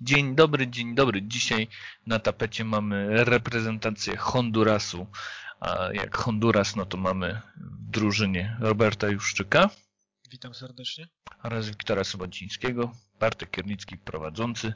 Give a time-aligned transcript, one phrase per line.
[0.00, 1.22] Dzień dobry, dzień dobry.
[1.22, 1.68] Dzisiaj
[2.06, 5.06] na tapecie mamy reprezentację Hondurasu.
[5.60, 9.70] A jak Honduras, no to mamy w drużynie Roberta Juszczyka
[10.30, 11.08] Witam serdecznie.
[11.42, 12.92] oraz Wiktora Sobocińskiego.
[13.20, 14.74] Bartek Kiernicki prowadzący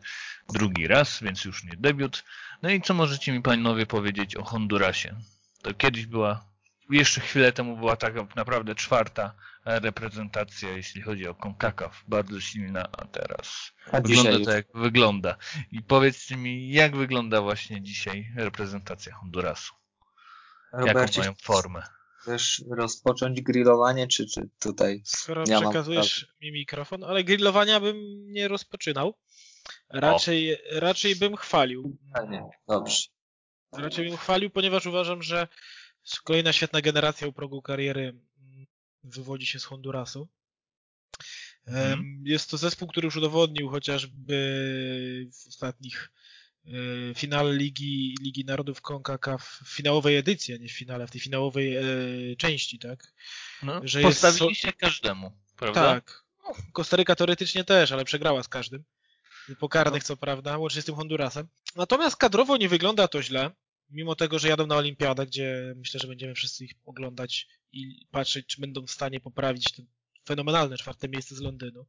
[0.52, 2.24] drugi raz, więc już nie debiut.
[2.62, 5.16] No i co możecie mi panowie powiedzieć o Hondurasie?
[5.62, 6.49] To kiedyś była,
[6.90, 9.34] jeszcze chwilę temu była tak naprawdę czwarta
[9.64, 12.04] reprezentacja, jeśli chodzi o CONCACAF.
[12.08, 15.36] Bardzo silna, a teraz A wygląda dzisiaj to jak wygląda.
[15.72, 19.74] I powiedzcie mi, jak wygląda właśnie dzisiaj reprezentacja Hondurasu?
[20.72, 21.82] Jaką Robercie, mają formę?
[22.20, 25.02] chcesz rozpocząć grillowanie, czy, czy tutaj?
[25.04, 27.96] Skoro Ja mam przekazujesz mi mikrofon, ale grillowania bym
[28.32, 29.14] nie rozpoczynał.
[29.90, 31.98] Raczej, raczej bym chwalił.
[32.14, 33.02] A nie, dobrze.
[33.72, 35.48] Raczej bym chwalił, ponieważ uważam, że
[36.24, 38.66] kolejna świetna generacja u progu kariery mm,
[39.04, 40.28] wywodzi się z Hondurasu.
[41.66, 42.22] Mhm.
[42.24, 44.36] Jest to zespół, który już udowodnił chociażby
[45.32, 46.12] w ostatnich
[46.66, 46.70] e,
[47.14, 51.76] finale Ligi, Ligi Narodów CONCACAF, w finałowej edycji, a nie w finale, w tej finałowej
[51.76, 51.82] e,
[52.38, 53.12] części, tak?
[53.62, 55.94] No, że jest postawili się każdemu, prawda?
[55.94, 56.24] Tak.
[56.44, 58.84] No, Kostaryka teoretycznie też, ale przegrała z każdym.
[59.58, 61.48] Po karnych, co prawda, łącznie z tym Hondurasem.
[61.76, 63.50] Natomiast kadrowo nie wygląda to źle,
[63.90, 68.46] mimo tego, że jadą na Olimpiadę, gdzie myślę, że będziemy wszyscy ich oglądać i patrzeć,
[68.46, 69.82] czy będą w stanie poprawić to
[70.26, 71.86] fenomenalne czwarte miejsce z Londynu.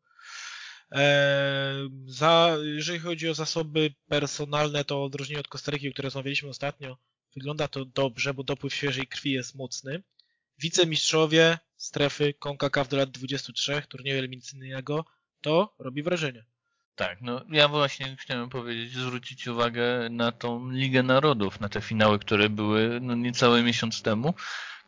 [0.92, 6.50] Eee, za, jeżeli chodzi o zasoby personalne, to w odróżnieniu od Kostaryki, o której rozmawialiśmy
[6.50, 6.98] ostatnio,
[7.36, 10.04] wygląda to dobrze, bo dopływ świeżej krwi jest mocny.
[10.60, 15.06] Wicemistrzowie strefy CONCACAF do lat 23, turnieju eliminacyjnego,
[15.42, 16.46] to robi wrażenie.
[16.96, 22.20] Tak, no ja właśnie chciałem powiedzieć, zwrócić uwagę na tą Ligę Narodów, na te finały,
[22.20, 24.34] które były no, niecały miesiąc temu.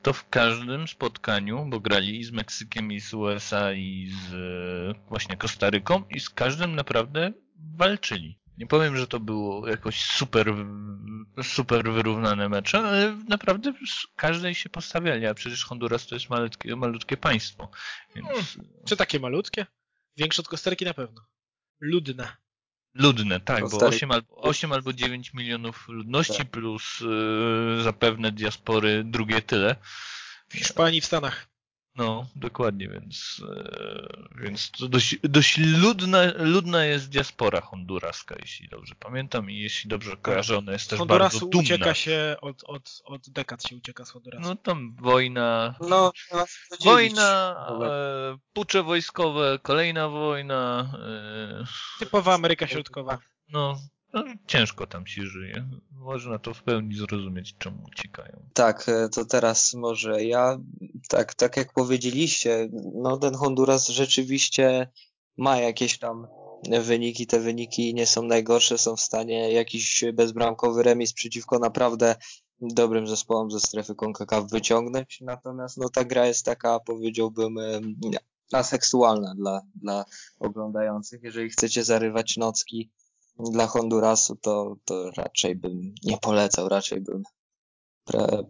[0.01, 5.03] To w każdym spotkaniu, bo grali i z Meksykiem, i z USA, i z e,
[5.09, 7.33] właśnie Kostaryką, i z każdym naprawdę
[7.77, 8.39] walczyli.
[8.57, 10.53] Nie powiem, że to było jakoś super,
[11.43, 13.73] super wyrównane mecze, ale naprawdę
[14.15, 17.71] każdej się postawiali, a przecież Honduras to jest malutkie, malutkie państwo.
[18.15, 19.65] Więc Czy takie malutkie?
[20.17, 21.32] Większe od Kostaryki na pewno.
[21.83, 22.27] Ludne.
[22.93, 23.95] Ludne, tak, bo Kostaryka.
[23.95, 26.49] 8 albo, 8 albo 9 milionów ludności Tak.
[26.51, 29.75] plus y, zapewne diaspory drugie tyle.
[30.49, 31.47] W Hiszpanii, w Stanach.
[31.95, 33.41] No, dokładnie, więc,
[34.37, 39.89] y, więc to dość, dość ludna, ludna jest diaspora honduraska, jeśli dobrze pamiętam i jeśli
[39.89, 41.59] dobrze kojarzę, ona jest też bardzo Hondurasu dumna.
[41.63, 44.49] ucieka się od, od, od dekad się ucieka z Hondurasu.
[44.49, 46.11] No tam wojna, No,
[46.71, 46.85] dzielić.
[46.85, 51.63] wojna, e, pucze wojskowe, kolejna wojna, e,
[51.99, 53.17] Typowa Ameryka Środkowa.
[53.49, 53.79] no,
[54.13, 55.69] no ciężko tam się żyje.
[55.91, 58.45] Można to w pełni zrozumieć, czemu uciekają.
[58.53, 60.59] Tak, e, to teraz może ja,
[61.09, 64.87] tak, tak jak powiedzieliście, no ten Honduras rzeczywiście
[65.37, 66.27] ma jakieś tam
[66.81, 72.15] wyniki, te wyniki nie są najgorsze, są w stanie jakiś bezbramkowy remis przeciwko naprawdę
[72.61, 77.55] dobrym zespołom ze strefy CONCACAF wyciągnąć, natomiast no ta gra jest taka, powiedziałbym,
[78.53, 80.05] aseksualna dla, dla
[80.39, 81.23] oglądających.
[81.23, 82.91] Jeżeli chcecie zarywać nocki
[83.39, 87.23] dla Hondurasu, to, to raczej bym nie polecał, raczej bym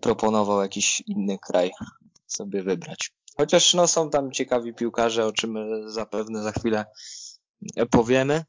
[0.02, 1.72] proponował jakiś inny kraj
[2.28, 3.12] sobie wybrać.
[3.38, 5.58] Chociaż no, są tam ciekawi piłkarze, o czym
[5.92, 6.86] zapewne za chwilę
[7.92, 8.46] powiemy.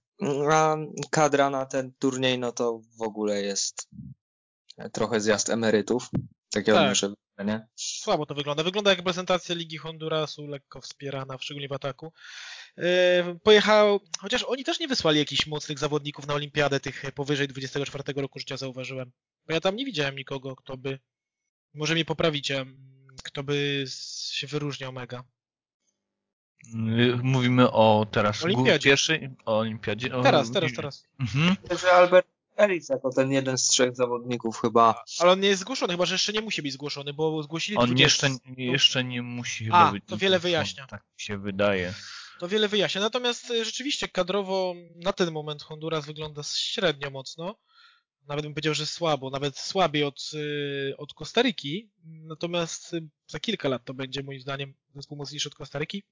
[0.50, 0.76] A
[1.10, 3.88] kadra na ten turniej, no to w ogóle jest
[4.92, 6.08] trochę zjazd emerytów.
[6.50, 6.82] Takie Tak.
[6.82, 7.66] odnoszę wrażenie.
[7.74, 8.62] Słabo to wygląda.
[8.62, 12.12] Wygląda jak prezentacja Ligi Hondurasu, lekko wspierana, szczególnie w ataku.
[12.76, 12.84] Yy,
[13.42, 18.38] Pojechał, chociaż oni też nie wysłali jakichś mocnych zawodników na Olimpiadę, tych powyżej 24 roku
[18.38, 19.10] życia zauważyłem.
[19.46, 20.98] Bo ja tam nie widziałem nikogo, kto by,
[21.74, 22.76] może mnie poprawicie, mm,
[23.24, 23.84] kto by
[24.32, 25.24] się wyróżniał mega.
[26.74, 28.90] Y, Mówimy o teraz Olimpiadzie.
[28.90, 30.16] pierwszej o olimpiadzie.
[30.16, 31.04] O, Teraz, teraz, teraz.
[31.20, 31.56] Mhm.
[31.80, 35.92] Że Albert Ellis jako ten jeden z trzech zawodników chyba Ale on nie jest zgłoszony,
[35.92, 38.26] chyba że jeszcze nie musi być zgłoszony, bo zgłosili On 20.
[38.28, 40.04] jeszcze, jeszcze nie musi chyba A, być.
[40.06, 40.86] to wiele wyjaśnia.
[40.86, 41.94] Tak mi się wydaje.
[42.38, 43.00] To wiele wyjaśnia.
[43.00, 47.56] Natomiast y, rzeczywiście kadrowo na ten moment Honduras wygląda średnio mocno.
[48.26, 51.90] Nawet bym powiedział, że słabo, nawet słabiej od, y, od Kostaryki.
[52.04, 56.02] Natomiast y, za kilka lat to będzie moim zdaniem zespół mocniejszy od Kostaryki,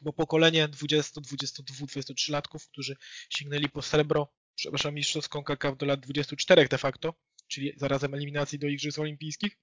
[0.00, 2.96] bo pokolenie 20, 22, 23 latków, którzy
[3.30, 7.14] sięgnęli po srebro, przepraszam, mistrzowską KK do lat 24 de facto,
[7.48, 9.58] czyli zarazem eliminacji do Igrzysk Olimpijskich,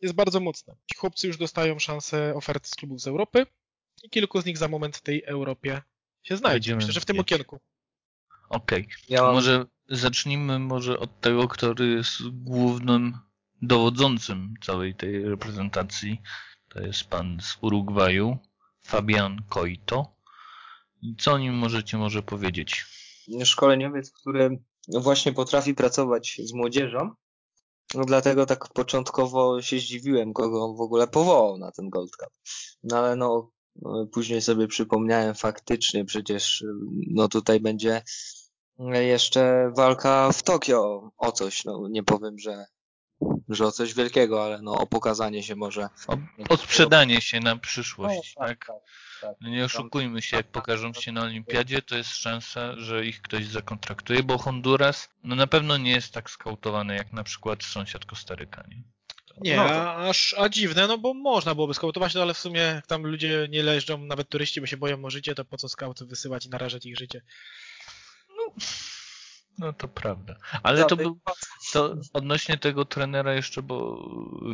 [0.00, 0.76] jest bardzo mocne.
[0.86, 3.46] Ci chłopcy już dostają szansę oferty z klubów z Europy
[4.02, 5.82] i kilku z nich za moment w tej Europie
[6.22, 6.76] się znajdzie.
[6.76, 7.60] Myślę, że w tym okienku.
[8.48, 8.88] Okej.
[9.08, 13.18] Ja mam- Może zacznijmy może od tego, który jest głównym
[13.62, 16.20] dowodzącym całej tej reprezentacji.
[16.68, 18.38] To jest pan z Urugwaju,
[18.82, 20.16] Fabian Coito.
[21.02, 22.84] I co o nim możecie może powiedzieć?
[23.44, 27.10] szkoleniowiec, który właśnie potrafi pracować z młodzieżą.
[27.94, 32.28] No dlatego tak początkowo się zdziwiłem, kogo on w ogóle powołał na ten Gold Cup.
[32.82, 33.50] No ale no,
[34.12, 36.64] później sobie przypomniałem faktycznie, przecież
[37.06, 38.02] no tutaj będzie
[38.92, 41.64] jeszcze walka w Tokio o coś.
[41.64, 42.66] No nie powiem, że
[43.48, 45.88] że o coś wielkiego, ale no o pokazanie się może.
[46.08, 46.16] O,
[46.48, 48.66] o sprzedanie się na przyszłość, No, tak?
[48.66, 48.76] tak,
[49.20, 49.36] tak.
[49.40, 53.46] No nie oszukujmy się, jak pokażą się na olimpiadzie, to jest szansa, że ich ktoś
[53.46, 58.64] zakontraktuje, bo Honduras no na pewno nie jest tak skautowany jak na przykład sąsiad Kostaryka,
[58.68, 58.82] nie?
[59.40, 62.60] Nie, No a, aż, a dziwne, no bo można byłoby skautować, no ale w sumie
[62.60, 65.68] jak tam ludzie nie leżą, nawet turyści, bo się boją o życie, to po co
[65.68, 67.22] skautów wysyłać i narażać ich życie?
[68.36, 68.54] No
[69.78, 70.36] to prawda.
[70.62, 71.18] Ale to był
[71.72, 74.08] to odnośnie tego trenera jeszcze, bo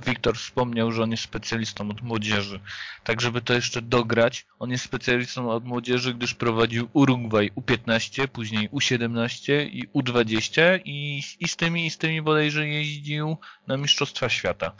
[0.06, 2.60] Wiktor wspomniał, że on jest specjalistą od młodzieży.
[3.04, 8.70] Tak, żeby to jeszcze dograć, on jest specjalistą od młodzieży, gdyż prowadził Urugwaj U15, później
[8.70, 13.36] U17 i U20 i, i z tymi i z tymi bodajże jeździł
[13.66, 14.72] na Mistrzostwa Świata.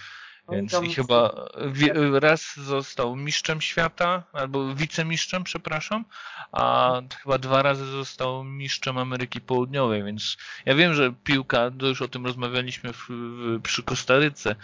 [0.49, 1.49] Więc tam- i chyba
[2.21, 6.05] raz został mistrzem świata, albo wicemistrzem, przepraszam,
[6.53, 6.93] a
[7.23, 10.37] chyba dwa razy został mistrzem Ameryki Południowej, więc
[10.67, 14.56] ja wiem, że piłka, to już o tym rozmawialiśmy w, w, przy Kostaryce,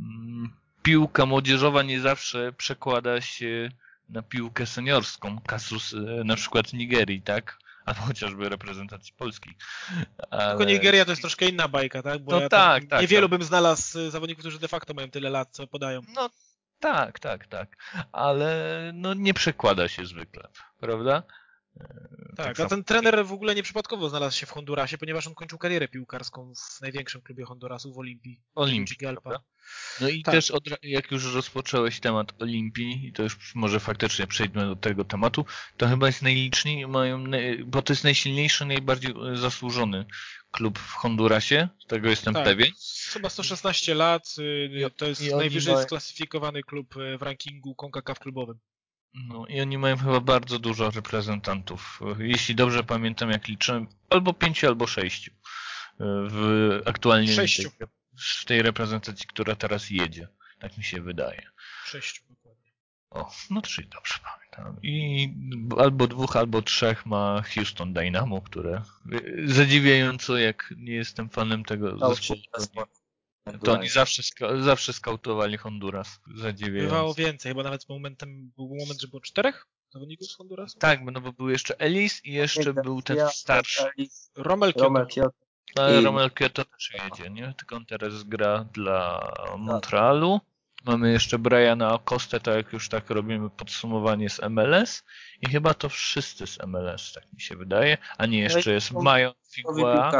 [0.00, 0.52] mm,
[0.82, 3.70] piłka młodzieżowa nie zawsze przekłada się
[4.08, 7.58] na piłkę seniorską, kasus e, na przykład Nigerii, tak?
[7.86, 9.50] Albo chociażby reprezentacji Polski.
[10.30, 10.48] Ale...
[10.48, 12.22] Tylko Nigeria to jest troszkę inna bajka, tak?
[12.24, 13.38] Bo No ja tak, tak, Niewielu tak.
[13.38, 16.00] bym znalazł y, zawodników, którzy de facto mają tyle lat, co podają.
[16.14, 16.30] No
[16.80, 17.76] tak, tak, tak.
[18.12, 20.48] Ale no nie przekłada się zwykle,
[20.80, 21.22] prawda?
[22.36, 25.58] Tak, a samo- ten trener w ogóle nieprzypadkowo znalazł się w Hondurasie, ponieważ on kończył
[25.58, 28.40] karierę piłkarską w największym klubie Hondurasu w Olimpii.
[28.54, 29.40] Olimpii, Galpa.
[30.00, 30.34] No i Tak.
[30.34, 35.04] też od, jak już rozpocząłeś temat Olimpii, i to już może faktycznie przejdźmy do tego
[35.04, 35.44] tematu,
[35.76, 37.24] to chyba jest najliczniej, mają,
[37.66, 40.06] bo to jest najsilniejszy, najbardziej e, zasłużony
[40.50, 42.44] klub w Hondurasie, tego jestem Tak.
[42.44, 42.68] pewien.
[43.12, 48.58] Chyba 116 lat, y, to jest najwyżej mają- sklasyfikowany klub y, w rankingu CONCACAF klubowym.
[49.14, 52.00] No i oni mają chyba bardzo dużo reprezentantów.
[52.18, 55.30] Jeśli dobrze pamiętam, jak liczyłem, albo pięciu, albo sześciu.
[56.00, 56.38] e, W
[56.86, 57.70] aktualnie Sześciu.
[57.78, 60.28] Tej, w tej reprezentacji, która teraz jedzie.
[60.58, 61.42] Tak mi się wydaje.
[61.84, 62.72] Sześciu dokładnie.
[63.10, 64.82] O, no czyli dobrze pamiętam.
[64.82, 65.28] I
[65.78, 68.82] albo dwóch, albo trzech ma Houston Dynamo, które
[69.12, 72.40] e, zadziwiająco, jak nie jestem fanem tego Dał zespołu,
[73.64, 74.22] to oni- zawsze,
[74.60, 76.20] zawsze skautowali Honduras.
[76.26, 77.14] Bywało Zadziwiająco.
[77.14, 80.78] więcej, chyba nawet momentem, był moment, że było czterech zawodników z Hondurasu?
[80.78, 83.82] Tak, no bo był jeszcze Ellis i jeszcze był ten starszy.
[84.36, 85.30] Romel Kyoto.
[85.76, 85.88] Kyoto.
[85.88, 87.54] Ale I- Romel Kyoto też jedzie, nie?
[87.58, 90.40] Tylko on teraz gra dla Montrealu.
[90.84, 95.04] Mamy jeszcze Briana Acostę, tak jak już tak robimy podsumowanie z MLS.
[95.40, 97.98] I chyba to wszyscy z MLS, tak mi się wydaje.
[98.18, 99.04] A nie, jeszcze jest Nowi
[99.54, 100.12] Figua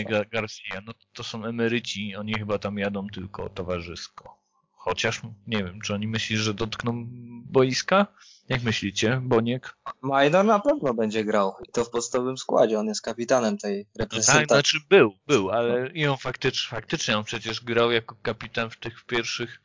[0.00, 0.80] i Gar- Garcia.
[0.86, 4.38] No to są emeryci, oni chyba tam jadą tylko towarzysko.
[4.72, 7.04] Chociaż nie wiem, czy oni myślą, że dotkną
[7.44, 8.06] boiska?
[8.48, 9.76] Jak myślicie, Boniek?
[10.02, 12.78] Majda na pewno będzie grał i to w podstawowym składzie.
[12.78, 14.46] On jest kapitanem tej No tak, reprezentacji.
[14.46, 19.04] znaczy był, był, ale i on faktycznie, faktycznie on przecież grał jako kapitan w tych
[19.04, 19.60] pierwszych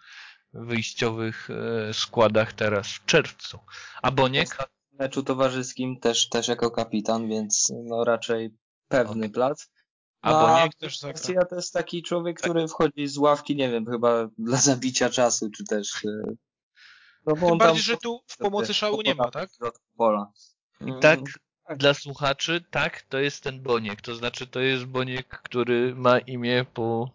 [0.54, 1.50] wyjściowych
[1.90, 3.60] e, składach teraz w czerwcu.
[4.02, 4.56] A Boniek?
[4.94, 8.56] W meczu towarzyskim też, też jako kapitan, więc no raczej
[8.88, 9.70] pewny plac.
[10.22, 11.14] A No, Boniek też zagra.
[11.14, 15.50] Garcia to jest taki człowiek, który wchodzi z ławki, nie wiem, chyba dla zabicia czasu,
[15.58, 16.06] czy też...
[17.26, 19.50] No bo Tym bardziej, tam że tu w pomocy szału nie ma, tak?
[19.98, 20.32] Pola.
[20.82, 21.20] I tak
[21.78, 24.02] dla słuchaczy, tak, to jest ten Boniek.
[24.02, 27.10] To znaczy, to jest Boniek, który ma imię po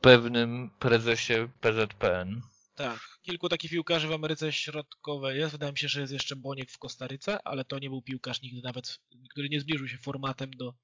[0.00, 2.40] pewnym prezesie PZPN.
[2.74, 3.00] Tak.
[3.22, 5.52] Kilku takich piłkarzy w Ameryce Środkowej jest.
[5.52, 8.60] Wydaje mi się, że jest jeszcze Boniek w Kostaryce, ale to nie był piłkarz nigdy
[8.64, 8.98] nawet,
[9.30, 10.74] który nie zbliżył się formatem do,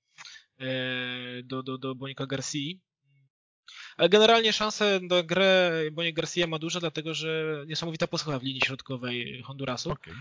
[0.59, 0.67] e,
[1.45, 2.79] do, do, do Bonika Garcia.
[3.97, 8.61] Ale generalnie szanse na grę Boniek Garcia ma duże, dlatego że niesamowita posłucha w linii
[8.65, 9.91] środkowej Hondurasu.
[9.91, 10.15] Okej.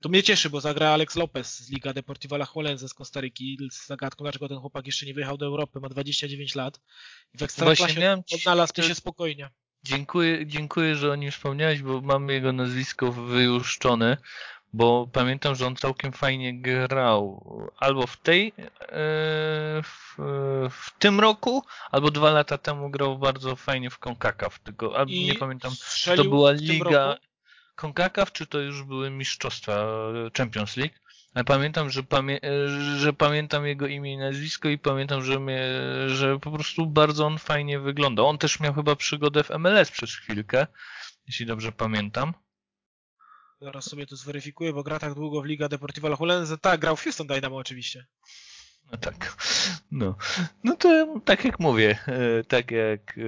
[0.00, 3.58] To mnie cieszy, bo zagra Alex Lopez z Liga Deportiva La Juelense z Kostaryki.
[3.70, 6.80] Z zagadką, dlaczego ten chłopak jeszcze nie wyjechał do Europy, ma 29 lat.
[7.34, 9.50] I w Ekstraklasie ci- odnalazł to- się spokojnie.
[9.82, 14.16] Dziękuję, dziękuję, że o nim wspomniałeś, bo mam jego nazwisko wyłuszczone,
[14.72, 17.44] bo pamiętam, że on całkiem fajnie grał
[17.78, 18.62] albo w tej, e,
[19.82, 20.14] w,
[20.70, 25.34] w tym roku, albo dwa lata temu grał bardzo fajnie w CONCACAF, tylko albo nie
[25.34, 27.16] pamiętam, czy to była liga.
[27.76, 30.94] CONCACAF, czy to już były mistrzostwa e, Champions League.
[31.34, 35.62] Ale pamiętam, że, pamię e, że pamiętam jego imię i nazwisko i pamiętam, że, mnie,
[36.06, 38.26] że po prostu bardzo on fajnie wyglądał.
[38.26, 40.66] On też miał chyba przygodę w MLS przez chwilkę,
[41.26, 42.34] jeśli dobrze pamiętam.
[43.60, 46.56] Zaraz sobie to zweryfikuję, bo gra tak długo w Liga Deportiva La.
[46.60, 48.06] Tak, grał w Houston Dynamo oczywiście.
[48.92, 49.36] No tak.
[49.90, 50.16] No.
[50.64, 53.22] no to tak jak mówię, e, tak jak e,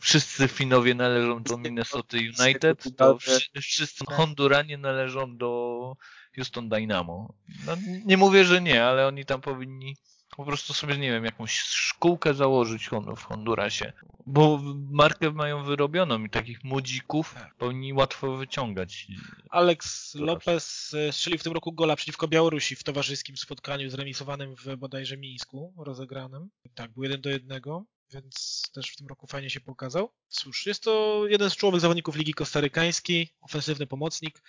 [0.00, 3.18] wszyscy Finowie należą do Minnesota United, to
[3.60, 5.96] wszyscy Honduranie należą do
[6.34, 7.34] Houston Dynamo.
[7.66, 9.96] No, nie mówię, że nie, ale oni tam powinni
[10.36, 13.92] po prostu sobie, nie wiem, jakąś szkółkę założyć w Hondurasie.
[14.26, 17.54] Bo markę mają wyrobioną i takich młodzików tak.
[17.54, 19.06] powinni łatwo wyciągać.
[19.50, 24.76] Alex Lopez e, strzelił w tym roku gola przeciwko Białorusi w towarzyskim spotkaniu zremisowanym w
[24.76, 26.50] bodajże Mińsku, rozegranym.
[26.74, 30.12] Tak, był jeden do jednego więc też w tym roku fajnie się pokazał.
[30.28, 34.42] Cóż, jest to jeden z czołowych zawodników Ligi Kostarykańskiej, ofensywny pomocnik.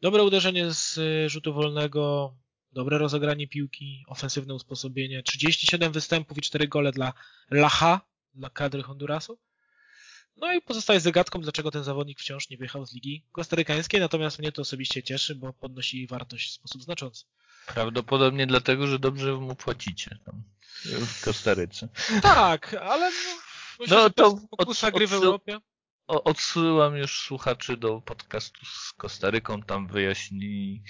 [0.00, 2.34] Dobre uderzenie z e, rzutu wolnego,
[2.72, 7.12] dobre rozegranie piłki, ofensywne usposobienie, 37 występów i 4 gole dla
[7.50, 8.00] Lacha,
[8.34, 9.38] dla kadry Hondurasu.
[10.36, 14.52] No i pozostaje zagadką, dlaczego ten zawodnik wciąż nie wyjechał z ligi kostarykańskiej, natomiast mnie
[14.52, 17.24] to osobiście cieszy, bo podnosi jej wartość w sposób znaczący.
[17.66, 20.42] Prawdopodobnie dlatego, że dobrze mu płacicie tam
[20.84, 21.88] w Kostaryce.
[22.22, 23.36] Tak, ale no,
[23.80, 25.58] myślę, no, to pokusa gry w Europie.
[26.06, 30.82] Odsyłam już słuchaczy do podcastu z Kostaryką, tam wyjaśni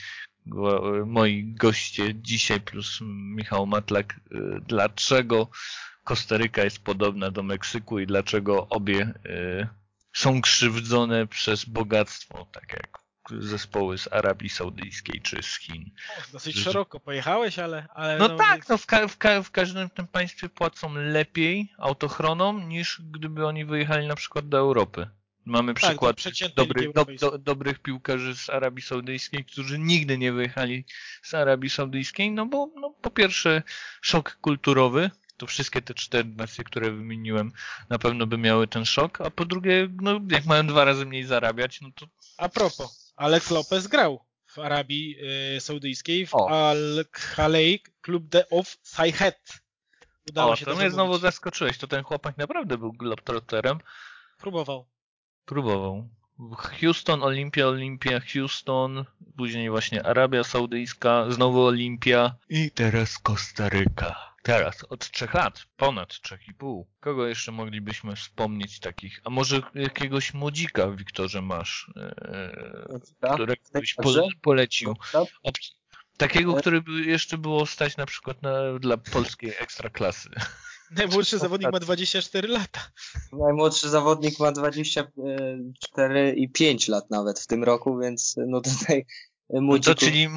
[1.07, 2.99] moi goście dzisiaj plus
[3.37, 5.49] Michał Matlak, y, dlaczego
[6.05, 9.69] Kostaryka jest podobna do Meksyku i dlaczego obie y,
[10.13, 13.06] są krzywdzone przez bogactwo, tak jak
[13.39, 15.91] zespoły z Arabii Saudyjskiej czy z Chin.
[16.19, 17.87] O, dosyć szeroko pojechałeś, ale...
[17.95, 21.73] ale no, no, tak, no w, ka w, ka w, każdym tym państwie płacą lepiej
[21.79, 25.09] autochronom niż gdyby oni wyjechali na przykład do Europy.
[25.45, 26.17] Mamy tak, przykład
[26.57, 30.85] dobrych, do, do, dobrych piłkarzy z Arabii Saudyjskiej, którzy nigdy nie wyjechali
[31.23, 33.63] z Arabii Saudyjskiej, no bo no, po pierwsze
[34.01, 37.53] szok kulturowy, to wszystkie te cztery nacje, które wymieniłem,
[37.89, 41.25] na pewno by miały ten szok, a po drugie, no jak mają dwa razy mniej
[41.25, 42.07] zarabiać, no to...
[42.39, 45.17] A propos, Alex Lopez grał w Arabii
[45.57, 49.63] y, Saudyjskiej w Al-Khalej Club de of Sayhet.
[50.31, 53.79] Udało o, się to mnie znowu zaskoczyłeś, to ten chłopak naprawdę był globetrotterem.
[54.39, 54.87] Próbował.
[55.45, 56.09] Próbował.
[56.81, 59.05] Houston, Olimpia, Olimpia, Houston,
[59.37, 64.36] później właśnie Arabia Saudyjska, znowu Olimpia i teraz Kostaryka.
[64.47, 66.87] Teraz, od trzech lat, ponad trzech i pół.
[67.01, 69.21] Kogo jeszcze moglibyśmy wspomnieć takich?
[69.25, 71.93] A może jakiegoś młodzika, Wiktorze, masz,
[73.23, 74.13] e, którego byś po,
[74.43, 74.95] polecił?
[75.43, 75.55] Od,
[76.17, 80.31] takiego, który by jeszcze było stać na przykład na, dla polskiej ekstraklasy.
[80.97, 82.81] Najmłodszy zawodnik ma 24 lata.
[83.33, 89.07] Najmłodszy zawodnik ma 24 i 5 lat nawet w tym roku, więc no tutaj
[89.51, 89.89] Młodzików...
[89.89, 90.29] No to czyli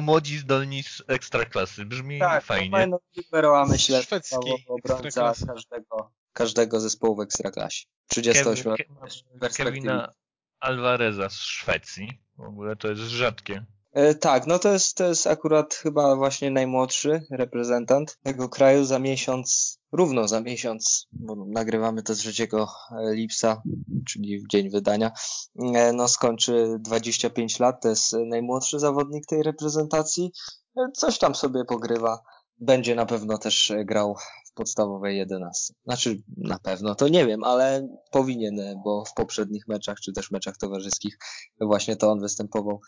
[0.00, 1.84] młodzi zdolni z ekstraklasy.
[1.84, 2.88] Brzmi tak, fajnie.
[2.90, 4.36] Tak, libero, a myślę, Szwedzki
[4.66, 7.86] obrońca każdego, każdego zespołu w ekstraklasie.
[8.08, 8.72] 38
[9.40, 10.12] lat Kevina
[10.60, 12.22] Alvareza z Szwecji.
[12.36, 13.64] W ogóle to jest rzadkie.
[13.92, 18.98] E, tak, no to jest, to jest akurat chyba właśnie najmłodszy reprezentant tego kraju za
[18.98, 23.62] miesiąc, równo za miesiąc, bo nagrywamy to z 3 e, lipca,
[24.06, 25.12] czyli w dzień wydania,
[25.74, 30.32] e, no skończy 25 lat, to jest najmłodszy zawodnik tej reprezentacji,
[30.94, 32.18] coś tam sobie pogrywa,
[32.58, 34.16] będzie na pewno też grał
[34.50, 35.74] w podstawowej 11.
[35.84, 40.56] Znaczy, na pewno to nie wiem, ale powinien, bo w poprzednich meczach, czy też meczach
[40.56, 41.18] towarzyskich
[41.60, 42.80] właśnie to on występował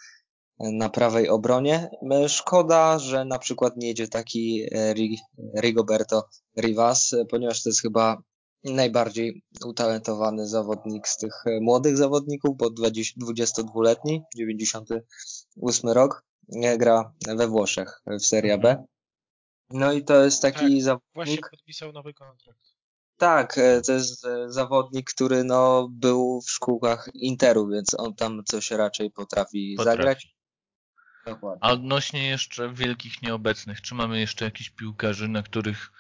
[0.58, 1.90] na prawej obronie.
[2.11, 4.94] E, szkoda, że na przykład nie jedzie taki e,
[5.61, 8.23] Rigoberto Rivas, e, ponieważ to jest chyba
[8.64, 16.25] najbardziej utalentowany zawodnik z tych młodych zawodników, bo 22-letni, 98 rok,
[16.78, 18.84] gra we Włoszech w Serie B.
[19.70, 21.04] No i to jest taki tak, zawodnik...
[21.14, 22.61] Właśnie podpisał nowy kontrakt.
[23.16, 29.11] Tak, to jest zawodnik, który no, był w szkółkach Interu, więc on tam coś raczej
[29.11, 29.96] potrafi, potrafi.
[29.96, 30.34] zagrać.
[31.26, 31.59] Dokładnie.
[31.61, 35.93] A odnośnie jeszcze wielkich nieobecnych, czy mamy jeszcze jakichś piłkarzy, na których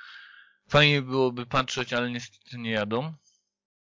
[0.68, 3.14] fajnie byłoby patrzeć, ale niestety nie jadą?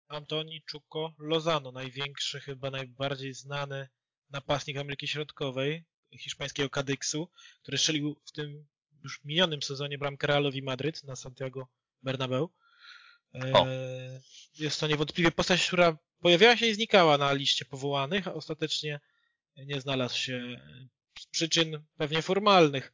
[0.08, 3.88] Antoni Czuko Lozano, największy, chyba najbardziej znany
[4.30, 5.86] napastnik Ameryki Środkowej,
[6.20, 7.30] hiszpańskiego Kadyksu,
[7.62, 8.66] który strzelił w tym
[9.04, 11.68] już minionym sezonie bramkę Realowi Madryt na Santiago
[12.04, 12.50] Bernabeu.
[13.54, 13.68] O.
[13.68, 14.22] E,
[14.60, 19.00] jest to niewątpliwie postać, która pojawiała się i znikała na liście powołanych, a ostatecznie
[19.58, 20.60] nie znalazł się
[21.28, 22.94] z przyczyn pewnie formalnych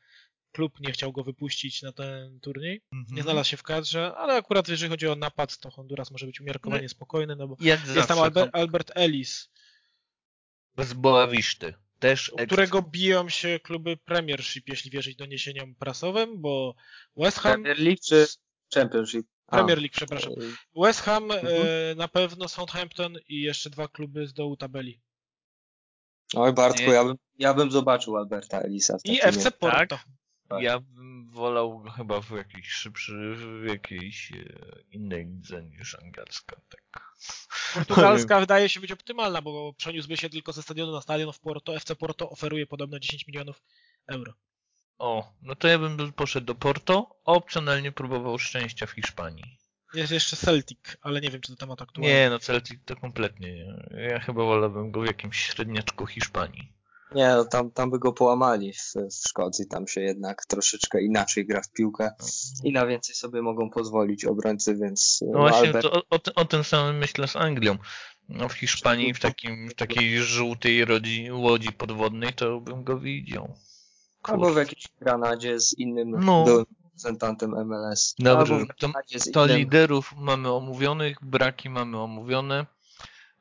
[0.51, 2.81] klub nie chciał go wypuścić na ten turniej.
[2.93, 3.15] Mhm.
[3.15, 6.41] Nie znalazł się w kadrze, ale akurat jeżeli chodzi o napad, to Honduras może być
[6.41, 9.49] umiarkowanie no, spokojny, no bo jest zawsze, tam Albert, Albert Ellis.
[10.77, 11.73] Z Boawiszty.
[11.99, 16.75] Też którego biją się kluby Premiership, jeśli wierzyć doniesieniom prasowym, bo
[17.17, 17.53] West Ham...
[17.53, 18.27] Premier League czy
[18.73, 19.27] Championship?
[19.45, 20.33] Premier League, przepraszam.
[20.75, 21.47] West Ham, mhm.
[21.47, 25.01] e, na pewno Southampton i jeszcze dwa kluby z dołu tabeli.
[26.35, 26.93] Oj Bartku, Nie.
[26.93, 29.99] ja bym, ja bym zobaczył Alberta Elisa I FC Porto.
[30.47, 30.61] Tak?
[30.63, 34.35] Ja bym wolał go chyba w jakiejś szybszy, w jakiejś e,
[34.91, 37.13] innej lidze niż angielska, tak.
[37.73, 41.75] Portugalska wydaje się być optymalna, bo przeniósłby się tylko ze stadionu na stadion w Porto.
[41.75, 43.63] FC Porto oferuje podobno 10 milionów
[44.07, 44.33] euro.
[44.97, 49.57] O, no to ja bym poszedł do Porto, a opcjonalnie próbował szczęścia w Hiszpanii.
[49.93, 52.13] Jest jeszcze Celtic, ale nie wiem, czy to temat aktualny.
[52.13, 53.75] Nie, no Celtic to kompletnie nie.
[54.09, 56.73] Ja chyba wolałbym go w jakimś średniaczku Hiszpanii.
[57.15, 61.45] Nie, no tam, tam by go połamali w, w Szkocji, tam się jednak troszeczkę inaczej
[61.45, 62.11] gra w piłkę
[62.63, 66.45] i na więcej sobie mogą pozwolić obrońcy, więc No właśnie, Albert, to o, o, o
[66.45, 67.77] tym samym myślę z Anglią.
[68.29, 73.55] No w Hiszpanii, w, takim, w takiej żółtej rodzi, łodzi podwodnej, to bym go widział.
[74.23, 76.43] albo w jakiejś Granadzie z innym No.
[76.43, 76.65] byłym
[77.01, 78.15] reprezentantem MLS.
[78.19, 78.91] Dobrze, to,
[79.33, 82.65] to liderów mamy omówionych, braki mamy omówione.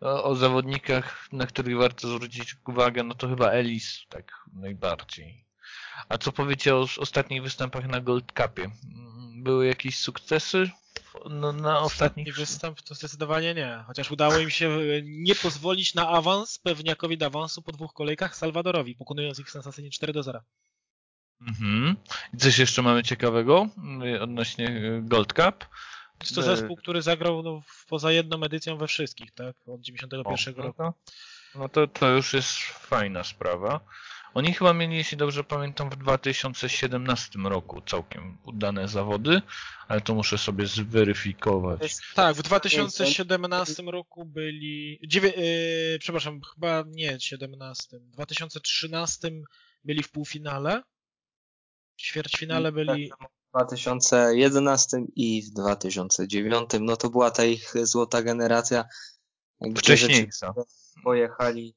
[0.00, 5.44] O, o zawodnikach, na których warto zwrócić uwagę, no to chyba Elis tak najbardziej.
[6.08, 8.70] A co powiecie o ostatnich występach na Gold Cupie?
[9.36, 10.70] Były jakieś sukcesy
[11.30, 12.28] no, na ostatnich?
[12.28, 13.84] Ostatni występ to zdecydowanie nie.
[13.86, 18.36] Chociaż udało im się e, nie pozwolić na awans pewniakowi do awansu po dwóch kolejkach
[18.36, 20.40] Salwadorowi, pokonując ich sensacyjnie 4 do 0.
[21.40, 21.96] Mhm.
[22.34, 23.68] I coś jeszcze mamy ciekawego
[24.04, 25.66] y, odnośnie y, Gold Cup?
[26.20, 29.56] Jest to zespół, który zagrał no, poza jedną edycją we wszystkich, tak?
[29.68, 30.78] Od 91 O, no roku.
[30.78, 30.94] to,
[31.54, 33.80] no to, to już jest fajna sprawa.
[34.34, 39.42] Oni chyba mieli, jeśli dobrze pamiętam, w 2017 roku całkiem udane zawody,
[39.88, 41.96] ale to muszę sobie zweryfikować.
[42.14, 45.00] Tak, w 2017 roku byli.
[45.06, 45.28] Dziewię...
[45.92, 47.98] Yy, przepraszam, chyba nie 17.
[47.98, 49.30] W 2013
[49.84, 50.82] byli w półfinale.
[52.00, 53.10] W ćwierćfinale byli.
[53.10, 58.84] W 2011 i w 2009, no to była ta ich złota generacja,
[59.76, 60.54] Wcześniejsza.
[61.04, 61.74] pojechali,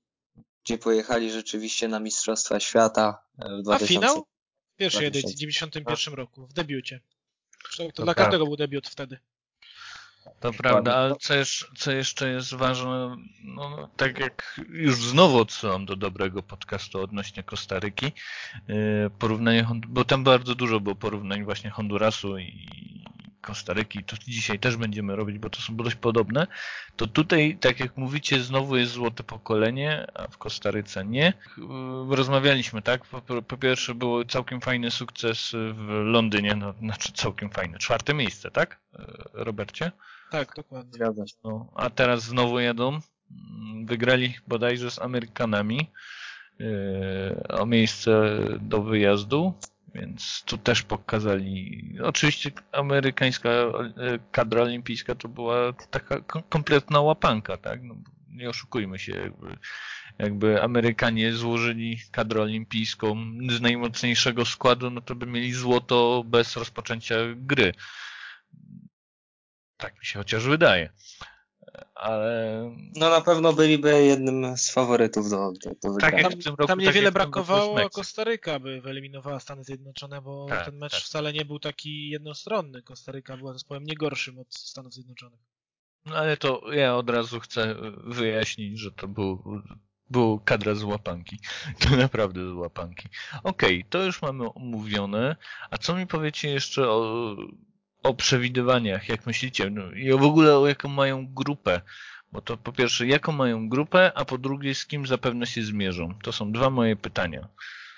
[0.65, 3.87] gdzie pojechali rzeczywiście na Mistrzostwa Świata e, w A 2000.
[3.87, 4.25] finał?
[4.73, 5.19] W pierwszej 2000.
[5.19, 7.01] edycji, w 91 roku, w debiucie.
[7.63, 9.17] Zresztą to To dla każdego był debiut wtedy.
[10.39, 12.89] To prawda, ale co jeszcze, co jeszcze jest ważne,
[13.43, 18.11] no, no, tak jak już znowu odsyłam do dobrego podcastu odnośnie Kostaryki,
[18.67, 18.75] yy,
[19.19, 22.67] porównanie, bo tam bardzo dużo było porównań właśnie Hondurasu i
[23.41, 26.47] Kostaryki, to dzisiaj też będziemy robić, bo to są dość podobne,
[26.95, 31.33] to tutaj, tak jak mówicie, znowu jest złote pokolenie, a w Kostaryce nie.
[31.57, 33.05] Yy, Rozmawialiśmy, tak?
[33.05, 38.51] Po, po, pierwsze był całkiem fajny sukces w Londynie, no, znaczy całkiem fajny, czwarte miejsce,
[38.51, 38.79] tak?
[38.93, 39.91] Yy, Robercie?
[40.33, 40.93] Tak, dokładnie.
[40.93, 41.35] Zgadza się.
[41.43, 42.87] No, a teraz znowu jadą.
[42.89, 45.89] Mm, Wygrali bodajże z Amerykanami
[46.59, 46.67] yy,
[47.49, 49.53] o miejsce do wyjazdu,
[49.95, 51.81] więc tu też pokazali.
[52.03, 57.83] Oczywiście amerykańska yy, kadra olimpijska to była taka kom- kompletna łapanka, tak?
[57.83, 57.95] No,
[58.29, 59.57] nie oszukujmy się, jakby,
[60.19, 63.15] jakby Amerykanie złożyli kadrę olimpijską
[63.49, 67.73] z najmocniejszego składu, no to by mieli złoto bez rozpoczęcia gry.
[69.83, 70.89] Tak mi się chociaż wydaje.
[71.95, 72.53] Ale
[72.95, 76.17] No na pewno byliby jednym z faworytów do, do, do Tak wygrania.
[76.17, 77.89] jak Tam, w tym roku, tam tak niewiele brakowało, a.
[77.89, 81.01] Kostaryka by wyeliminowała Stany Zjednoczone, bo Tak, ten mecz tak.
[81.01, 82.81] wcale nie był taki jednostronny.
[82.81, 85.39] Kostaryka była zespołem nie gorszym od Stanów Zjednoczonych.
[86.05, 89.61] No ale to ja od razu chcę wyjaśnić, że to był,
[90.09, 91.39] był kadra z łapanki.
[91.79, 93.07] To naprawdę z łapanki.
[93.43, 95.35] Okej, to już mamy omówione.
[95.71, 97.35] A co mi powiecie jeszcze o,
[98.03, 99.09] o przewidywaniach?
[99.09, 99.69] Jak myślicie?
[99.69, 101.81] No, I w ogóle o jaką mają grupę?
[102.31, 106.19] Bo to po pierwsze, jaką mają grupę, a po drugie, z kim zapewne się zmierzą?
[106.23, 107.47] To są dwa moje pytania.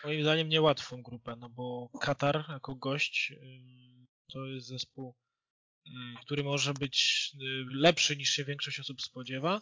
[0.03, 5.15] Moim zdaniem niełatwą grupę, no bo Katar jako gość ym, to jest zespół,
[5.87, 9.61] ym, który może być y, lepszy niż się większość osób spodziewa.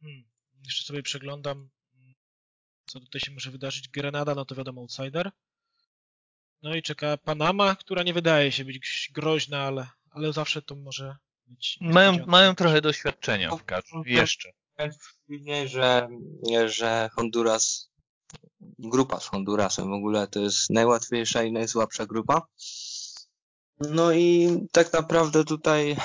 [0.00, 0.24] Hmm.
[0.64, 1.68] Jeszcze sobie przeglądam,
[2.86, 3.88] co tutaj się może wydarzyć.
[3.88, 5.30] Grenada, no to wiadomo, outsider.
[6.62, 11.16] No i czeka Panama, która nie wydaje się być groźna, ale, ale zawsze to może
[11.46, 11.78] być.
[11.80, 14.02] Mają, mają trochę doświadczenia w każdym.
[14.06, 14.50] Jeszcze.
[15.28, 16.08] Dziwnie, że,
[16.66, 17.90] że Honduras,
[18.60, 22.46] grupa z Hondurasem w ogóle to jest najłatwiejsza i najsłabsza grupa.
[23.80, 25.96] No i tak naprawdę tutaj,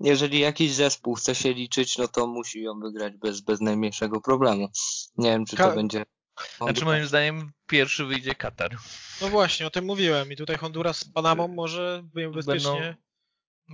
[0.00, 4.68] jeżeli jakiś zespół chce się liczyć, no to musi ją wygrać bez, bez najmniejszego problemu.
[5.16, 6.04] Nie wiem, czy to Ka- będzie.
[6.56, 8.76] Znaczy moim zdaniem pierwszy wyjdzie Katar.
[9.20, 10.32] No właśnie, o tym mówiłem.
[10.32, 12.02] I tutaj Honduras z Panamą może
[12.34, 12.96] bezpiecznie.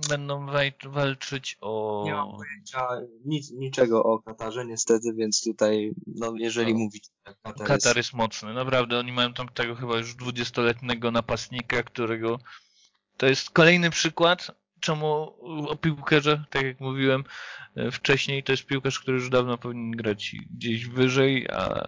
[0.09, 2.01] Będą waj- walczyć o...
[2.05, 2.87] Nie mam pojęcia
[3.25, 6.79] nic, niczego o Katarze niestety, więc tutaj, no jeżeli No.
[6.79, 8.99] mówić, Katar, Katar jest, jest mocny, naprawdę.
[8.99, 12.39] Oni mają tam tego chyba już 20-letniego napastnika, którego
[13.17, 14.51] to jest kolejny przykład,
[14.85, 15.33] czemu
[15.69, 17.23] o piłkarze, tak jak mówiłem
[17.75, 21.85] e, wcześniej, to jest piłkarz, który już dawno powinien grać gdzieś wyżej, a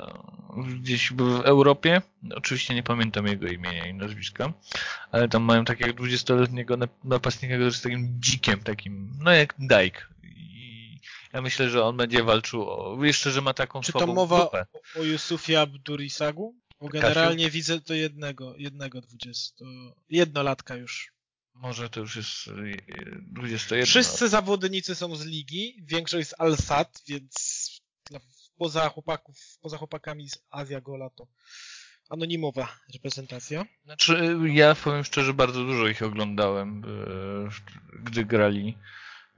[0.81, 2.01] gdzieś w Europie.
[2.35, 4.53] Oczywiście nie pamiętam jego imienia i nazwiska,
[5.11, 10.09] ale tam mają takiego 20-letniego napastnika, który jest takim dzikiem, takim, no jak Dijk.
[10.23, 10.99] I
[11.33, 14.65] ja myślę, że on będzie walczył o, jeszcze, że ma taką Czy to mowa grupę.
[14.99, 16.55] o, Jusufie Abdurisagu?
[16.81, 19.65] Bo generalnie widzę to jednego, jednego 20,
[20.09, 21.16] jednolatka już.
[21.57, 22.51] Może to już jest e,
[23.21, 23.85] 21.
[23.85, 27.33] Wszyscy zawodnicy są z ligi, większość z Alsat, więc
[28.09, 28.19] dla-
[28.57, 31.27] poza, chłopaków, poza chłopakami z Azja Gola to
[32.09, 33.65] anonimowa reprezentacja.
[33.85, 38.77] Znaczy, ja powiem szczerze, bardzo dużo ich oglądałem, e, gdy grali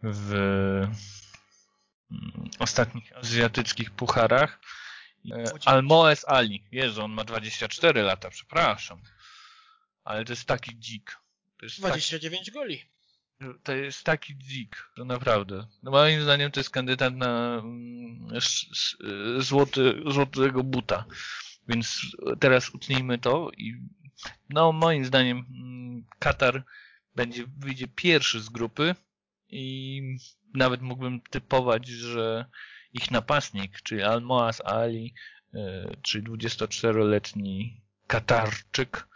[0.03, 0.95] w mm,
[2.59, 4.59] ostatnich azjatyckich pucharach.
[5.31, 6.63] E, Almoez Ali.
[6.71, 9.01] Jezu, on ma 24 lata, przepraszam.
[10.03, 11.18] Ale to jest taki dzik.
[11.59, 12.85] To jest, taki, 29 goli.
[13.63, 15.67] to jest taki dzik, to naprawdę.
[15.83, 18.97] No moim zdaniem to jest kandydat na mm, sz-
[19.43, 21.05] złoty, złotego buta.
[21.67, 22.01] Więc
[22.39, 23.75] teraz utnijmy to i
[24.49, 26.63] no moim zdaniem mm, Katar
[27.15, 28.95] będzie wyjdzie pierwszy z grupy
[29.47, 30.01] i
[30.53, 32.45] nawet mógłbym typować, że
[32.93, 35.13] ich napastnik, czyli Almoaz Ali,
[35.53, 39.07] e, czyli 24-letni Katarczyk,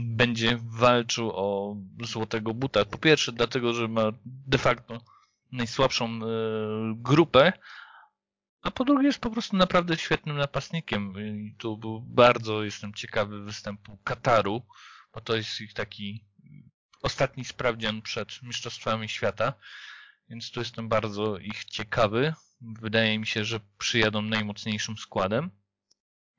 [0.00, 2.84] będzie walczył o złotego buta.
[2.84, 5.00] Po pierwsze dlatego, że ma de facto
[5.52, 6.18] najsłabszą e,
[6.96, 7.52] grupę,
[8.62, 11.14] a po drugie jest po prostu naprawdę świetnym napastnikiem.
[11.20, 14.62] I tu bardzo jestem ciekawy występu Kataru,
[15.14, 16.24] bo to jest ich taki
[17.02, 19.52] ostatni sprawdzian przed Mistrzostwami Świata.
[20.28, 22.34] Więc tu jestem bardzo ich ciekawy.
[22.60, 25.50] Wydaje mi się, że przyjadą najmocniejszym składem.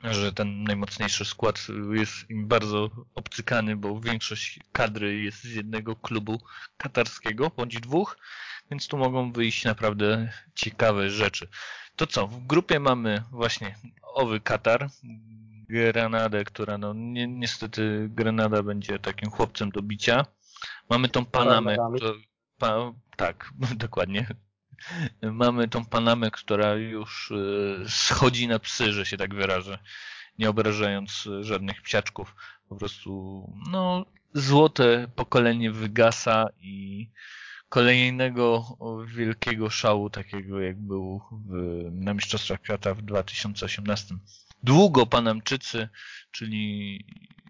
[0.04, 6.42] Że ten najmocniejszy skład jest im bardzo obcykany, bo większość kadry jest z jednego klubu
[6.78, 8.18] katarskiego, bądź dwóch,
[8.72, 11.48] więc tu mogą wyjść naprawdę ciekawe rzeczy.
[11.96, 13.76] To co, w grupie mamy właśnie
[14.14, 14.90] owy Katar,
[15.70, 20.26] Granadę, która no ni niestety Grenada będzie takim chłopcem do bicia.
[20.90, 22.14] Mamy tą Panamę, która,
[22.58, 24.28] pa, tak, dokładnie.
[25.22, 29.80] Mamy tą Panamę, która już y, schodzi na psy, że się tak wyrażę,
[30.40, 32.36] nie obrażając żadnych psiaczków.
[32.70, 37.10] Po prostu, no, złote pokolenie wygasa i
[37.70, 41.54] kolejnego wielkiego szału, takiego jak był w,
[41.92, 44.16] na Mistrzostwach Świata w 2018.
[44.64, 45.90] Długo Panamczycy,
[46.32, 47.06] czyli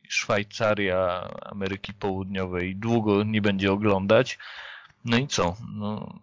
[0.10, 4.38] Szwajcaria, Ameryki Południowej, długo nie będzie oglądać.
[5.06, 5.56] No i co?
[5.76, 6.20] No,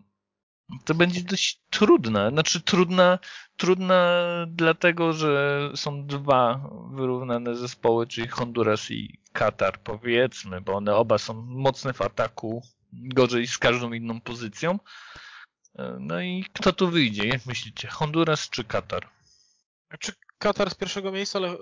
[0.85, 2.31] to będzie dość trudna.
[2.31, 3.19] Znaczy trudna,
[3.57, 11.19] trudna dlatego, że są dwa wyrównane zespoły, czyli Honduras i Katar, powiedzmy, bo one oba
[11.19, 14.79] są mocne w ataku, gorzej z każdą inną pozycją.
[16.01, 17.29] No i kto tu wyjdzie?
[17.29, 17.89] Jak myślicie?
[17.89, 19.09] Honduras czy Katar?
[19.99, 21.57] Czy Katar z pierwszego miejsca, ale,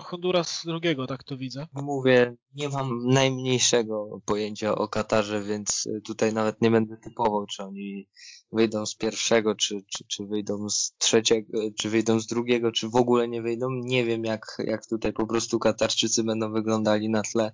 [0.00, 1.66] Honduras z drugiego, tak to widzę.
[1.72, 8.08] Mówię, nie mam najmniejszego pojęcia o Katarze, więc tutaj nawet nie będę typował, czy oni
[8.52, 12.96] wyjdą z pierwszego, czy, czy, czy wyjdą z trzeciego, czy wyjdą z drugiego, czy w
[12.96, 13.70] ogóle nie wyjdą.
[13.70, 17.52] Nie wiem, jak, jak tutaj po prostu Katarczycy będą wyglądali na tle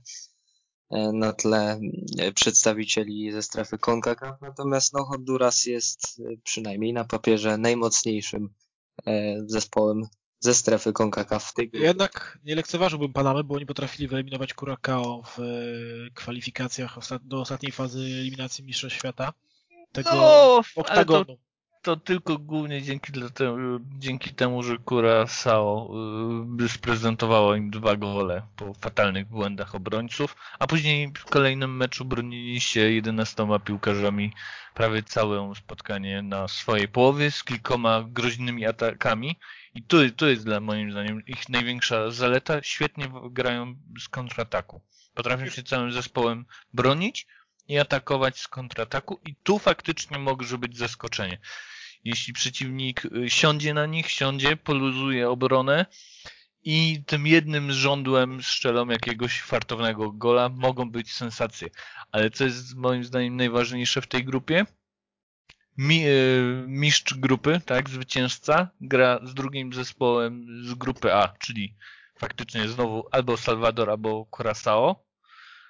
[1.12, 1.80] na tle
[2.34, 8.54] przedstawicieli ze strefy CONCACAF, natomiast no Honduras jest przynajmniej na papierze najmocniejszym
[9.46, 10.06] zespołem
[10.42, 11.86] ze strefy CONCACAF w tej grupie.
[11.86, 15.38] Jednak nie lekceważyłbym Panamy, bo oni potrafili wyeliminować Curacao w
[16.14, 19.32] kwalifikacjach do ostatniej fazy eliminacji Mistrzostw Świata.
[19.92, 21.24] Tego no, oktagonu.
[21.24, 21.36] To,
[21.82, 25.90] to, tylko głównie dzięki, temu, dzięki temu, że Curacao
[26.58, 32.60] yy, sprezentowało im dwa gole po fatalnych błędach obrońców, a później w kolejnym meczu bronili
[32.60, 34.32] się 11 piłkarzami
[34.74, 39.36] prawie całe spotkanie na swojej połowie z kilkoma groźnymi atakami.
[39.74, 42.62] I tu, tu jest dla moim zdaniem ich największa zaleta.
[42.62, 44.80] Świetnie grają z kontrataku.
[45.14, 47.26] Potrafią się całym zespołem bronić
[47.68, 51.38] i atakować z kontrataku i tu faktycznie może być zaskoczenie.
[52.04, 55.86] Jeśli przeciwnik siądzie na nich, siądzie, poluzuje obronę
[56.64, 61.68] i tym jednym żądłem strzelą jakiegoś fartownego gola, mogą być sensacje.
[62.12, 64.66] Ale co jest moim zdaniem najważniejsze w tej grupie?
[65.78, 66.04] Mi,
[66.66, 71.74] mistrz grupy, tak, zwycięzca, gra z drugim zespołem z grupy A, czyli
[72.18, 74.94] faktycznie znowu albo Salvador, albo Curaçao.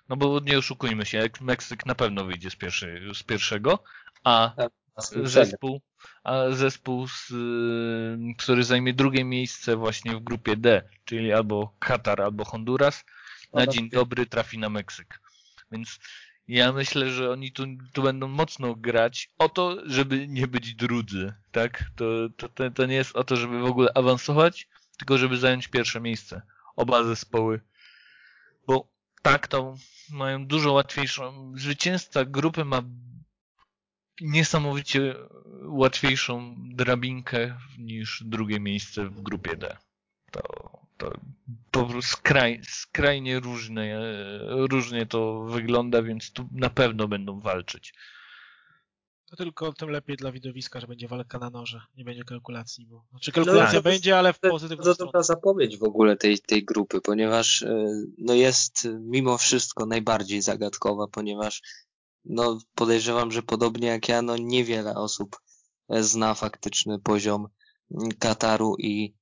[0.09, 3.85] No bo nie oszukujmy się, Meksyk na pewno wyjdzie z, pierwszy, z pierwszego,
[4.25, 4.55] a
[5.25, 5.81] zespół,
[6.25, 7.33] a zespół z,
[8.39, 13.05] który zajmie drugie miejsce właśnie w grupie D, czyli albo Katar, albo Honduras,
[13.53, 15.21] na dzień dobry trafi na Meksyk.
[15.71, 15.99] Więc
[16.49, 21.33] Ja myślę, że oni tu, tu będą mocno grać o to, żeby nie być drudzy,
[21.53, 21.85] tak?
[21.97, 22.05] To,
[22.37, 26.01] to, to, to nie jest o to, żeby w ogóle awansować, tylko żeby zająć pierwsze
[26.01, 26.43] miejsce.
[26.77, 27.61] Oba zespoły.
[28.67, 28.89] Bo
[29.23, 29.77] tak to
[30.11, 31.53] mają dużo łatwiejszą.
[31.57, 32.83] Zwycięzca grupy ma
[34.21, 35.15] niesamowicie
[35.63, 39.77] łatwiejszą drabinkę niż drugie miejsce w grupie D.
[40.31, 40.43] To,
[40.97, 41.13] to
[41.87, 44.01] po prostu skraj, skrajnie różne,
[44.49, 47.95] różnie to wygląda, więc tu na pewno będą walczyć.
[49.33, 53.05] To tylko tym lepiej dla widowiska, że będzie walka na noże, nie będzie kalkulacji, bo
[53.11, 57.01] znaczy kalkulacja no, będzie, ale w pozytywną To dobra zapowiedź w ogóle tej, tej grupy,
[57.01, 57.87] ponieważ e,
[58.19, 61.63] no jest mimo wszystko najbardziej zagadkowa, ponieważ
[62.25, 65.41] no podejrzewam, że podobnie jak ja, no niewiele osób
[65.89, 67.49] zna faktyczny poziom
[68.19, 69.15] Kataru i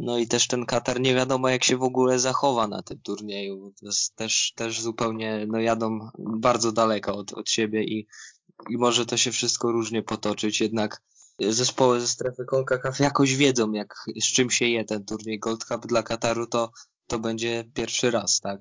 [0.00, 3.72] no i też ten Katar nie wiadomo jak się w ogóle zachowa na tym turnieju.
[3.80, 8.06] To jest też, też zupełnie, no jadą bardzo daleko od, od siebie i,
[8.70, 11.02] i może to się wszystko różnie potoczyć, jednak
[11.40, 15.86] zespoły ze strefy CONCACAF jakoś wiedzą, jak, z czym się je ten turniej Gold Cup
[15.86, 16.70] dla Kataru, to,
[17.06, 18.60] to będzie pierwszy raz, tak?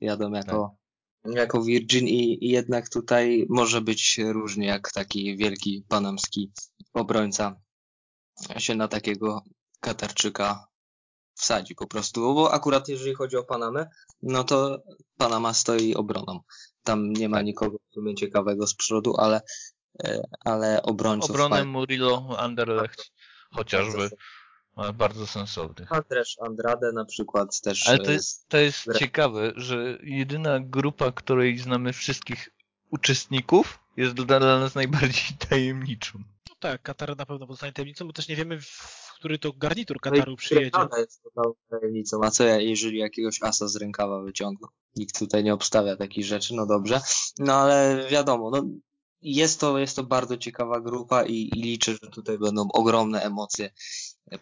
[0.00, 0.76] Jadą jako,
[1.22, 1.34] tak.
[1.34, 6.52] jako Virgin i, i jednak tutaj może być różnie, jak taki wielki panamski
[6.94, 7.60] obrońca
[8.58, 9.42] się na takiego
[9.84, 10.66] Katarczyka
[11.34, 13.86] wsadzi po prostu, bo akurat jeżeli chodzi o Panamę,
[14.22, 14.78] no to
[15.18, 16.40] Panama stoi obroną.
[16.82, 19.40] Tam nie ma nikogo w sumie ciekawego z przodu, ale,
[20.04, 21.30] e, ale obrońców...
[21.30, 23.12] Obronę Murillo, Anderlecht
[23.54, 24.10] chociażby
[24.94, 25.86] bardzo sensowny.
[25.90, 27.88] Andrzej Andrade na przykład też.
[27.88, 32.48] Ale to jest, to jest ciekawe, że jedyna grupa, której znamy wszystkich
[32.90, 36.18] uczestników, jest dla nas najbardziej tajemniczą.
[36.50, 38.58] No tak, Katar na pewno pozostanie tajemnicą, bo też nie wiemy
[39.14, 40.70] który to garnitur no Kataru no przyjedzie.
[40.98, 42.24] jest totalną tajemnicą.
[42.24, 44.68] A co ja, jeżeli jakiegoś asa z rękawa wyciągną?
[44.96, 47.00] Nikt tutaj nie obstawia takich rzeczy, no dobrze.
[47.38, 48.64] No ale wiadomo, no
[49.24, 53.70] jest to, jest to bardzo ciekawa grupa i, i liczę, że tutaj będą ogromne emocje,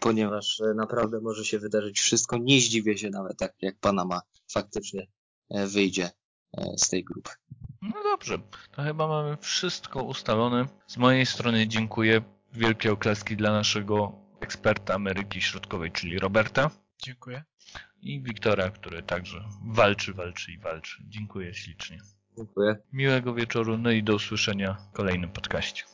[0.00, 2.38] ponieważ naprawdę może się wydarzyć wszystko.
[2.38, 4.20] Nie zdziwię się nawet tak, jak Panama
[4.52, 5.06] faktycznie
[5.50, 6.10] e, wyjdzie
[6.56, 7.30] e, z tej grupy.
[7.82, 8.38] No dobrze,
[8.76, 10.66] to chyba mamy wszystko ustalone.
[10.86, 12.22] Z mojej strony dziękuję.
[12.52, 16.70] Wielkie oklaski dla naszego eksperta Ameryki Środkowej, czyli Roberta.
[17.02, 17.44] Dziękuję.
[18.02, 21.02] I Wiktora, który także walczy, walczy i walczy.
[21.08, 21.98] Dziękuję ślicznie.
[22.36, 22.76] Dziękuję.
[22.92, 25.84] Miłego wieczoru, no i do usłyszenia w kolejnym podcaście.